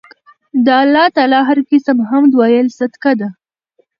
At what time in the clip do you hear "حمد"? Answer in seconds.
2.09-2.31